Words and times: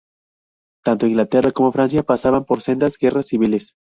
Tanto 0.83 1.05
Inglaterra 1.05 1.51
como 1.51 1.71
Francia 1.71 2.01
pasaban 2.01 2.43
por 2.43 2.63
sendas 2.63 2.97
guerras 2.97 3.27
civiles. 3.27 3.75